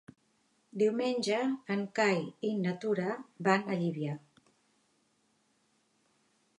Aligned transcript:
Diumenge 0.83 1.41
en 1.75 1.83
Cai 1.99 2.23
i 2.51 2.55
na 2.63 2.73
Tura 2.85 3.13
van 3.49 3.71
a 3.75 3.79
Llívia. 3.83 4.19